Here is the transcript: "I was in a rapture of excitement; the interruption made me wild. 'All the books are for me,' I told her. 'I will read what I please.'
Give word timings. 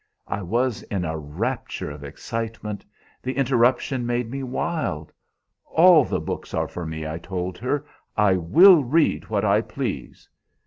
"I 0.25 0.41
was 0.41 0.81
in 0.81 1.05
a 1.05 1.15
rapture 1.15 1.91
of 1.91 2.03
excitement; 2.03 2.83
the 3.21 3.33
interruption 3.37 4.03
made 4.03 4.31
me 4.31 4.41
wild. 4.41 5.11
'All 5.63 6.03
the 6.05 6.19
books 6.19 6.55
are 6.55 6.67
for 6.67 6.87
me,' 6.87 7.05
I 7.05 7.19
told 7.19 7.59
her. 7.59 7.85
'I 8.17 8.37
will 8.37 8.83
read 8.83 9.27
what 9.29 9.45
I 9.45 9.61
please.' 9.61 10.27